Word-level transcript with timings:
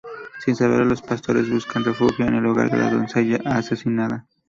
Sin 0.43 0.55
saberlo, 0.55 0.85
los 0.85 1.03
pastores 1.03 1.47
buscan 1.47 1.85
refugio 1.85 2.25
en 2.25 2.33
el 2.33 2.45
hogar 2.47 2.71
de 2.71 2.77
la 2.79 2.89
doncella 2.89 3.37
asesinada. 3.45 4.25